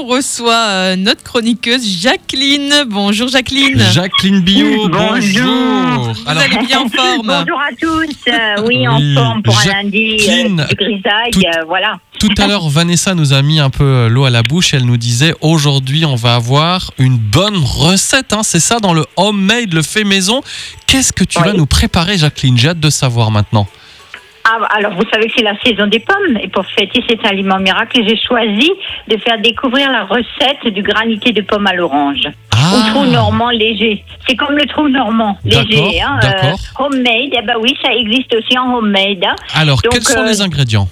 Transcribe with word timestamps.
on 0.00 0.06
reçoit 0.06 0.54
euh, 0.68 0.96
notre 0.96 1.22
chroniqueuse 1.22 1.84
Jacqueline. 2.00 2.84
Bonjour 2.88 3.28
Jacqueline. 3.28 3.78
Jacqueline 3.92 4.40
Bio, 4.40 4.88
Bonjour. 4.88 5.44
bonjour. 5.44 6.12
Vous 6.14 6.28
allez 6.30 6.66
bien 6.66 6.80
en 6.80 6.88
forme? 6.88 7.26
Bonjour 7.26 7.60
à 7.60 7.72
tous. 7.78 8.14
Euh, 8.28 8.62
oui, 8.66 8.86
en 8.88 8.96
Oui, 8.98 9.14
forme 9.14 9.42
pour 9.42 9.58
un 9.58 9.64
lundi 9.82 10.14
euh, 10.14 10.18
Jacqueline, 10.18 10.56
de 10.70 10.74
grisaille. 10.74 11.30
tout- 11.32 11.40
euh, 11.40 11.64
voilà. 11.66 11.98
tout 12.18 12.28
à 12.38 12.46
l'heure, 12.46 12.68
Vanessa 12.68 13.14
nous 13.14 13.32
a 13.32 13.42
mis 13.42 13.60
un 13.60 13.70
peu 13.70 13.84
euh, 13.84 14.08
l'eau 14.08 14.24
à 14.24 14.30
la 14.30 14.42
bouche. 14.42 14.74
Elle 14.74 14.84
nous 14.86 14.96
disait 14.96 15.34
aujourd'hui, 15.40 16.04
on 16.04 16.16
va 16.16 16.34
avoir 16.34 16.92
une 16.98 17.16
bonne 17.18 17.56
recette. 17.56 18.32
hein. 18.32 18.40
C'est 18.42 18.60
ça 18.60 18.78
dans 18.80 18.94
le 18.94 19.04
homemade, 19.16 19.72
le 19.72 19.82
fait 19.82 20.04
maison. 20.04 20.40
Qu'est-ce 20.86 21.12
que 21.12 21.24
tu 21.24 21.38
Oui. 21.38 21.44
vas 21.44 21.52
nous 21.52 21.66
préparer, 21.66 22.16
Jacqueline? 22.18 22.56
J'ai 22.58 22.68
hâte 22.70 22.80
de 22.80 22.90
savoir 22.90 23.30
maintenant. 23.30 23.66
Ah, 24.52 24.66
alors, 24.76 24.92
vous 24.94 25.04
savez 25.12 25.26
que 25.28 25.32
c'est 25.36 25.44
la 25.44 25.54
saison 25.64 25.86
des 25.86 26.00
pommes. 26.00 26.36
Et 26.42 26.48
pour 26.48 26.64
fêter 26.66 27.02
cet 27.08 27.24
aliment 27.24 27.58
miracle, 27.58 28.00
j'ai 28.06 28.16
choisi 28.16 28.70
de 29.08 29.16
faire 29.18 29.38
découvrir 29.40 29.90
la 29.92 30.04
recette 30.04 30.72
du 30.74 30.82
granité 30.82 31.32
de 31.32 31.40
pommes 31.42 31.66
à 31.68 31.74
l'orange. 31.74 32.22
Ah, 32.52 32.72
Au 32.76 32.90
trou 32.90 33.04
normand 33.06 33.50
léger. 33.50 34.04
C'est 34.26 34.34
comme 34.36 34.56
le 34.56 34.66
trou 34.66 34.88
normand 34.88 35.38
léger. 35.44 36.00
Hein, 36.02 36.18
d'accord. 36.20 36.58
homemade, 36.78 37.30
eh 37.32 37.42
ben 37.42 37.54
oui, 37.60 37.74
ça 37.82 37.92
existe 37.92 38.34
aussi 38.34 38.58
en 38.58 38.74
homemade. 38.74 39.24
hein. 39.24 39.36
Alors, 39.54 39.80
Donc, 39.82 39.92
quels 39.92 40.02
sont 40.02 40.20
euh, 40.20 40.26
les 40.26 40.40
ingrédients? 40.42 40.88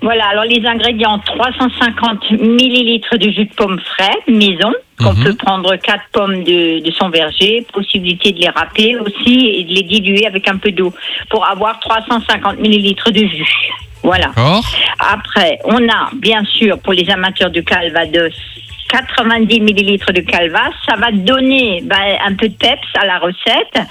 Voilà, 0.00 0.26
alors 0.28 0.44
les 0.44 0.64
ingrédients 0.64 1.18
350 1.18 2.30
millilitres 2.32 3.16
de 3.18 3.30
jus 3.30 3.46
de 3.46 3.54
pomme 3.54 3.78
frais, 3.80 4.16
maison. 4.28 4.72
qu'on 5.00 5.12
Mhm. 5.14 5.24
peut 5.24 5.34
prendre 5.36 5.76
quatre 5.76 6.02
pommes 6.12 6.42
de, 6.42 6.80
de 6.84 6.90
son 6.90 7.08
verger, 7.08 7.64
possibilité 7.72 8.32
de 8.32 8.40
les 8.40 8.48
râper 8.48 8.96
aussi 8.96 9.46
et 9.46 9.62
de 9.62 9.72
les 9.74 9.82
diluer 9.84 10.26
avec 10.26 10.48
un 10.48 10.56
peu 10.56 10.72
d'eau 10.72 10.92
pour 11.30 11.48
avoir 11.48 11.78
350 11.78 12.58
millilitres 12.58 13.12
de 13.12 13.20
jus. 13.20 13.70
Voilà. 14.02 14.30
Après, 14.98 15.58
on 15.64 15.88
a 15.88 16.10
bien 16.14 16.42
sûr 16.46 16.80
pour 16.80 16.94
les 16.94 17.08
amateurs 17.10 17.50
de 17.50 17.60
calvados 17.60 18.32
90 18.90 19.60
millilitres 19.60 20.12
de 20.12 20.20
calvas. 20.22 20.70
Ça 20.88 20.96
va 20.96 21.12
donner 21.12 21.80
ben, 21.84 22.16
un 22.26 22.34
peu 22.34 22.48
de 22.48 22.54
peps 22.54 22.88
à 23.00 23.06
la 23.06 23.18
recette. 23.18 23.86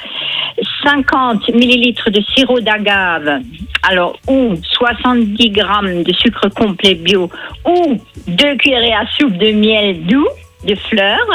50 0.84 1.50
millilitres 1.54 2.10
de 2.10 2.22
sirop 2.36 2.60
d'agave. 2.60 3.42
Alors, 3.90 4.18
ou 4.28 4.56
70 4.64 5.50
grammes 5.50 6.04
de 6.04 6.14
sucre 6.14 6.50
complet 6.50 6.96
bio, 6.96 7.30
ou 7.66 7.98
deux 8.28 8.56
cuillerées 8.58 8.94
à 8.94 9.06
soupe 9.18 9.38
de 9.38 9.52
miel 9.52 10.06
doux, 10.06 10.28
de 10.66 10.76
fleurs, 10.76 11.30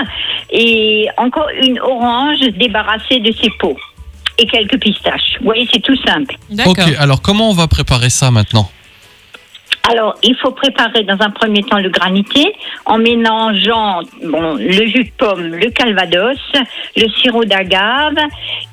et 0.51 1.09
encore 1.17 1.49
une 1.63 1.81
orange 1.81 2.41
débarrassée 2.59 3.21
de 3.21 3.33
ses 3.33 3.49
peaux. 3.59 3.77
Et 4.39 4.47
quelques 4.47 4.79
pistaches. 4.79 5.37
Vous 5.41 5.47
voyez, 5.47 5.69
c'est 5.73 5.81
tout 5.81 5.97
simple. 6.07 6.37
D'accord. 6.51 6.73
Ok, 6.73 6.95
alors 6.99 7.23
comment 7.23 7.51
on 7.51 7.55
va 7.55 7.69
préparer 7.69 8.11
ça 8.11 8.31
maintenant? 8.31 8.71
Alors, 9.91 10.15
il 10.23 10.37
faut 10.37 10.53
préparer 10.53 11.03
dans 11.03 11.17
un 11.21 11.31
premier 11.31 11.63
temps 11.63 11.79
le 11.79 11.91
granité 11.91 12.55
en 12.87 12.99
mélangeant 12.99 14.01
bon, 14.23 14.55
le 14.55 14.87
jus 14.87 15.05
de 15.05 15.11
pomme, 15.19 15.55
le 15.57 15.71
calvados, 15.71 16.39
le 16.97 17.09
sirop 17.09 17.45
d'agave 17.45 18.17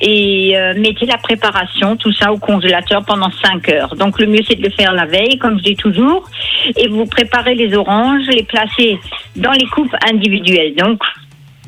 et 0.02 0.56
euh, 0.56 0.74
mettez 0.78 1.08
la 1.08 1.18
préparation, 1.18 1.96
tout 1.96 2.14
ça 2.14 2.32
au 2.32 2.38
congélateur 2.38 3.04
pendant 3.06 3.32
5 3.32 3.70
heures. 3.70 3.96
Donc, 3.96 4.20
le 4.20 4.28
mieux, 4.28 4.42
c'est 4.48 4.56
de 4.56 4.64
le 4.64 4.70
faire 4.70 4.94
la 4.94 5.06
veille, 5.06 5.40
comme 5.40 5.58
je 5.58 5.64
dis 5.64 5.76
toujours. 5.76 6.30
Et 6.78 6.88
vous 6.88 7.08
préparez 7.08 7.56
les 7.56 7.76
oranges, 7.76 8.28
les 8.28 8.44
placez 8.44 9.00
dans 9.36 9.52
les 9.52 9.66
coupes 9.66 9.96
individuelles. 10.12 10.76
Donc, 10.76 11.02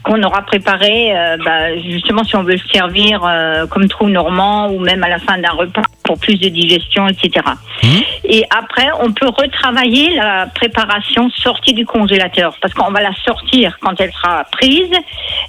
qu'on 0.03 0.21
aura 0.23 0.43
préparé, 0.43 1.15
euh, 1.15 1.37
bah, 1.43 1.77
justement, 1.77 2.23
si 2.23 2.35
on 2.35 2.43
veut 2.43 2.53
le 2.53 2.71
servir 2.71 3.23
euh, 3.23 3.65
comme 3.67 3.87
trou 3.87 4.09
normand 4.09 4.69
ou 4.69 4.79
même 4.79 5.03
à 5.03 5.09
la 5.09 5.19
fin 5.19 5.37
d'un 5.37 5.51
repas 5.51 5.83
pour 6.11 6.19
plus 6.19 6.37
de 6.37 6.49
digestion, 6.49 7.07
etc. 7.07 7.29
Et 8.25 8.43
après, 8.49 8.87
on 9.01 9.13
peut 9.13 9.29
retravailler 9.29 10.13
la 10.15 10.47
préparation 10.53 11.29
sortie 11.29 11.73
du 11.73 11.85
congélateur 11.85 12.53
parce 12.61 12.73
qu'on 12.73 12.91
va 12.91 12.99
la 13.01 13.13
sortir 13.25 13.77
quand 13.79 13.95
elle 14.01 14.11
sera 14.11 14.43
prise 14.51 14.91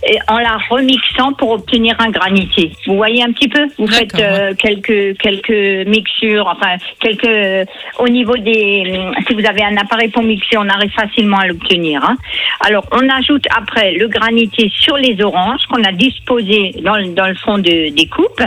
et 0.06 0.18
en 0.28 0.38
la 0.38 0.56
remixant 0.70 1.32
pour 1.32 1.50
obtenir 1.50 1.96
un 1.98 2.10
granité. 2.10 2.70
Vous 2.86 2.94
voyez 2.96 3.24
un 3.24 3.32
petit 3.32 3.48
peu? 3.48 3.64
Vous 3.76 3.88
faites 3.88 4.14
euh, 4.20 4.54
quelques 4.54 5.18
quelques 5.18 5.86
mixtures, 5.88 6.46
enfin 6.46 6.76
quelques 7.00 7.68
au 7.98 8.08
niveau 8.08 8.36
des. 8.36 9.00
Si 9.26 9.34
vous 9.34 9.44
avez 9.44 9.64
un 9.64 9.76
appareil 9.76 10.08
pour 10.08 10.22
mixer, 10.22 10.56
on 10.58 10.68
arrive 10.68 10.92
facilement 10.92 11.38
à 11.38 11.46
l'obtenir. 11.48 12.04
hein. 12.04 12.16
Alors, 12.60 12.84
on 12.92 13.08
ajoute 13.08 13.46
après 13.56 13.92
le 13.94 14.06
granité 14.06 14.70
sur 14.78 14.96
les 14.96 15.20
oranges 15.22 15.64
qu'on 15.68 15.82
a 15.82 15.92
disposées 15.92 16.70
dans, 16.84 16.96
le- 16.96 17.14
dans 17.14 17.26
le 17.26 17.34
fond 17.34 17.58
de- 17.58 17.90
des 17.94 18.06
coupes 18.06 18.42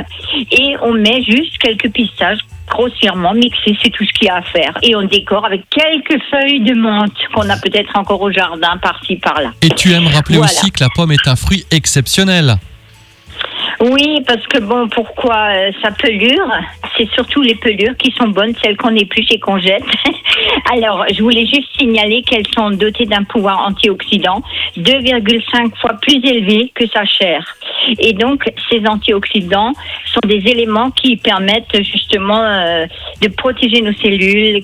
et 0.51 0.75
on 0.81 0.93
met 0.93 1.21
juste 1.23 1.57
quelques 1.57 1.89
grossièrement 2.67 3.33
mixées, 3.33 3.77
c'est 3.81 3.89
tout 3.91 4.03
ce 4.05 4.11
qu'il 4.13 4.27
y 4.27 4.29
a 4.29 4.37
à 4.37 4.41
faire. 4.41 4.77
Et 4.81 4.95
on 4.95 5.03
décore 5.03 5.45
avec 5.45 5.61
quelques 5.69 6.21
feuilles 6.31 6.61
de 6.61 6.73
menthe 6.73 7.13
qu'on 7.33 7.49
a 7.49 7.57
peut-être 7.57 7.95
encore 7.97 8.21
au 8.21 8.31
jardin, 8.31 8.77
par-ci, 8.81 9.17
par-là. 9.17 9.51
Et 9.61 9.69
tu 9.69 9.91
aimes 9.91 10.07
rappeler 10.07 10.37
Voilà. 10.37 10.51
aussi 10.51 10.71
que 10.71 10.83
la 10.83 10.89
pomme 10.89 11.11
est 11.11 11.27
un 11.27 11.35
fruit 11.35 11.65
exceptionnel. 11.71 12.55
Oui, 13.81 14.21
parce 14.25 14.45
que 14.47 14.59
bon, 14.59 14.87
pourquoi 14.87 15.49
euh, 15.53 15.71
sa 15.83 15.91
pelure? 15.91 16.49
C'est 16.97 17.09
surtout 17.11 17.41
les 17.41 17.55
pelures 17.55 17.95
qui 17.97 18.11
sont 18.11 18.29
bonnes, 18.29 18.53
celles 18.63 18.77
qu'on 18.77 18.95
épluche 18.95 19.29
et 19.31 19.39
qu'on 19.39 19.59
jette. 19.59 19.83
Alors, 20.73 21.05
je 21.13 21.21
voulais 21.21 21.45
juste 21.45 21.67
signaler 21.77 22.23
qu'elles 22.23 22.47
sont 22.55 22.71
dotées 22.71 23.05
d'un 23.05 23.23
pouvoir 23.23 23.59
antioxydant 23.67 24.41
2,5 24.77 25.75
fois 25.79 25.93
plus 26.01 26.15
élevé 26.23 26.71
que 26.73 26.87
sa 26.87 27.05
chair. 27.05 27.43
Et 27.99 28.13
donc, 28.13 28.43
ces 28.69 28.85
antioxydants 28.87 29.73
sont 30.05 30.27
des 30.27 30.47
éléments 30.47 30.91
qui 30.91 31.17
permettent 31.17 31.83
justement 31.83 32.41
euh, 32.41 32.85
de 33.21 33.27
protéger 33.29 33.81
nos 33.81 33.93
cellules 33.93 34.61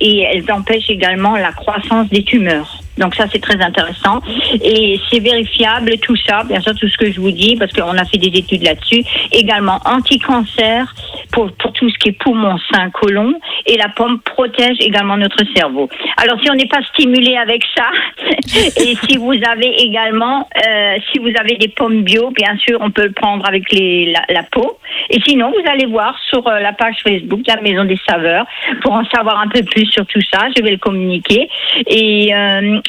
et 0.00 0.20
elles 0.20 0.52
empêchent 0.52 0.90
également 0.90 1.36
la 1.36 1.52
croissance 1.52 2.08
des 2.08 2.22
tumeurs. 2.22 2.82
Donc 2.98 3.14
ça, 3.14 3.24
c'est 3.32 3.40
très 3.40 3.60
intéressant. 3.60 4.20
Et 4.62 5.00
c'est 5.10 5.20
vérifiable, 5.20 5.96
tout 5.98 6.16
ça, 6.16 6.44
bien 6.44 6.60
sûr, 6.60 6.74
tout 6.74 6.88
ce 6.88 6.98
que 6.98 7.10
je 7.10 7.20
vous 7.20 7.30
dis, 7.30 7.56
parce 7.56 7.72
qu'on 7.72 7.96
a 7.96 8.04
fait 8.04 8.18
des 8.18 8.38
études 8.38 8.62
là-dessus. 8.62 9.02
Également 9.32 9.78
anti-cancer 9.84 10.94
pour, 11.32 11.50
tout 11.52 11.88
ce 11.88 11.98
qui 11.98 12.10
est 12.10 12.12
poumon, 12.12 12.56
sein, 12.70 12.90
côlon. 12.90 13.32
Et 13.66 13.76
la 13.76 13.88
pomme 13.88 14.20
protège 14.20 14.76
également 14.80 15.16
notre 15.16 15.42
cerveau. 15.54 15.88
Alors, 16.16 16.40
si 16.42 16.50
on 16.50 16.54
n'est 16.54 16.66
pas 16.66 16.82
stimulé 16.94 17.36
avec 17.36 17.62
ça, 17.76 17.90
et 18.56 18.96
si 19.08 19.16
vous 19.16 19.34
avez 19.46 19.82
également, 19.82 20.48
euh, 20.66 20.96
si 21.10 21.18
vous 21.18 21.32
avez 21.38 21.56
des 21.56 21.68
pommes 21.68 22.02
bio, 22.02 22.30
bien 22.30 22.56
sûr, 22.58 22.78
on 22.80 22.90
peut 22.90 23.04
le 23.04 23.12
prendre 23.12 23.46
avec 23.46 23.70
les, 23.72 24.14
la, 24.28 24.42
peau. 24.44 24.78
Et 25.10 25.20
sinon, 25.26 25.50
vous 25.50 25.70
allez 25.70 25.86
voir 25.86 26.18
sur 26.28 26.46
euh, 26.46 26.60
la 26.60 26.72
page 26.72 26.96
Facebook, 27.02 27.40
la 27.46 27.60
Maison 27.60 27.84
des 27.84 27.98
Saveurs, 28.08 28.46
pour 28.82 28.92
en 28.92 29.04
savoir 29.06 29.40
un 29.40 29.48
peu 29.48 29.62
plus 29.62 29.86
sur 29.86 30.06
tout 30.06 30.20
ça. 30.32 30.48
Je 30.56 30.62
vais 30.62 30.72
le 30.72 30.78
communiquer. 30.78 31.48
Et 31.86 32.34
euh, 32.34 32.80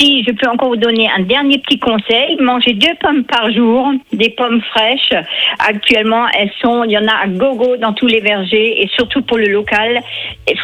si 0.00 0.24
je 0.24 0.32
peux 0.32 0.48
encore 0.48 0.68
vous 0.68 0.76
donner 0.76 1.08
un 1.10 1.22
dernier 1.22 1.58
petit 1.58 1.78
conseil, 1.78 2.36
mangez 2.40 2.72
deux 2.72 2.94
pommes 3.00 3.24
par 3.24 3.52
jour, 3.52 3.92
des 4.12 4.30
pommes 4.30 4.60
fraîches. 4.72 5.12
Actuellement, 5.58 6.26
elles 6.38 6.50
sont, 6.60 6.84
il 6.84 6.92
y 6.92 6.98
en 6.98 7.06
a 7.06 7.24
à 7.24 7.26
gogo 7.26 7.76
dans 7.76 7.92
tous 7.92 8.06
les 8.06 8.20
vergers 8.20 8.82
et 8.82 8.88
surtout 8.96 9.22
pour 9.22 9.38
le 9.38 9.46
local. 9.46 10.00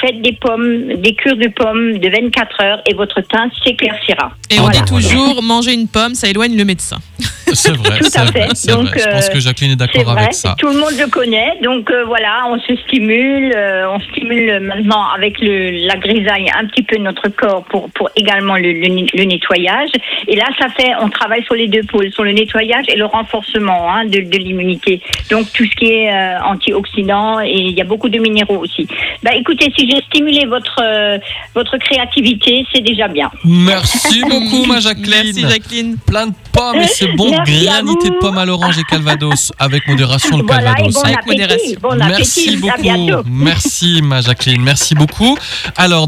Faites 0.01 0.23
des 0.23 0.33
pommes, 0.33 0.95
des 0.95 1.15
cures 1.15 1.37
de 1.37 1.49
pommes 1.49 1.99
de 1.99 2.09
24 2.09 2.63
heures 2.63 2.83
et 2.89 2.95
votre 2.95 3.21
teint 3.21 3.51
s'éclaircira. 3.63 4.33
Et 4.51 4.59
on 4.61 4.69
dit 4.69 4.85
toujours 4.85 5.43
manger 5.43 5.75
une 5.75 5.89
pomme, 5.89 6.15
ça 6.15 6.29
éloigne 6.29 6.57
le 6.57 6.65
médecin. 6.65 6.99
C'est 7.53 7.77
vrai, 7.77 7.99
Tout 7.99 8.09
à 8.15 8.27
fait. 8.27 8.49
Donc, 8.69 8.89
vrai. 8.89 8.99
Je 8.99 9.11
pense 9.11 9.29
euh, 9.29 9.33
que 9.33 9.41
Jacqueline 9.41 9.73
est 9.73 9.77
d'accord 9.77 10.11
avec 10.11 10.35
ça. 10.35 10.55
tout 10.59 10.69
le 10.69 10.79
monde 10.79 10.95
le 10.99 11.09
connaît. 11.09 11.59
Donc 11.63 11.91
euh, 11.91 12.05
voilà, 12.05 12.45
on 12.49 12.59
se 12.61 12.75
stimule, 12.87 13.53
euh, 13.55 13.91
on 13.91 14.01
stimule 14.01 14.61
maintenant 14.61 15.05
avec 15.15 15.39
le, 15.41 15.87
la 15.87 15.97
grisaille 15.97 16.51
un 16.59 16.67
petit 16.67 16.83
peu 16.83 16.97
notre 16.99 17.29
corps 17.29 17.65
pour, 17.65 17.91
pour 17.91 18.11
également 18.17 18.57
le, 18.57 18.73
le, 18.73 18.89
le 18.89 19.25
nettoyage. 19.25 19.91
Et 20.29 20.37
là, 20.37 20.47
ça 20.59 20.69
fait, 20.71 20.93
on 21.01 21.09
travaille 21.09 21.45
sur 21.45 21.55
les 21.55 21.69
deux 21.69 21.83
pôles, 21.85 22.13
sur 22.13 22.25
le 22.25 22.33
nettoyage 22.33 22.85
et 22.89 22.97
le 22.97 23.05
renforcement 23.07 23.91
hein, 23.93 24.05
de, 24.05 24.21
de 24.21 24.39
l'immunité. 24.39 25.01
Donc 25.31 25.53
tout 25.53 25.65
ce 25.65 25.77
qui 25.77 25.87
est 25.93 26.13
euh, 26.13 26.41
antioxydant 26.43 27.41
et 27.41 27.51
il 27.53 27.73
y 27.77 27.81
a 27.81 27.85
beaucoup 27.85 28.09
de 28.09 28.19
minéraux 28.19 28.59
aussi. 28.59 28.87
Bah 29.23 29.31
écoutez, 29.35 29.73
si 29.77 29.89
j'ai 29.89 30.03
stimulé 30.05 30.47
votre 30.47 30.81
euh, 30.83 31.19
votre 31.55 31.77
créativité, 31.79 32.65
c'est 32.75 32.83
déjà 32.83 33.09
bien. 33.09 33.31
Merci 33.45 34.23
beaucoup, 34.23 34.65
ma 34.67 34.81
Jacqueline. 34.81 35.07
Merci 35.25 35.41
Jacqueline. 35.49 35.97
Plein 36.07 36.27
de 36.29 36.35
pommes 36.53 36.77
et 36.77 36.87
c'est 36.87 37.13
bon, 37.13 37.31
granité 37.45 38.11
de 38.11 38.15
pommes 38.21 38.39
à 38.39 38.45
l'orange 38.45 38.79
et 38.79 38.85
calvados 38.85 39.53
avec 39.59 39.87
modération 39.89 40.37
le 40.37 40.45
Voilà, 40.45 40.75
calvados. 40.75 40.95
bon 40.95 41.01
Avec 41.03 41.27
modération. 41.27 41.81
Bon 41.81 41.97
Merci 41.97 42.41
appétit. 42.41 42.57
Beaucoup. 42.59 43.23
Merci, 43.27 44.01
ma 44.03 44.21
Jacqueline. 44.21 44.63
Merci 44.63 44.95
beaucoup. 44.95 45.37
Alors, 45.77 46.05